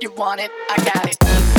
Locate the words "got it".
0.92-1.51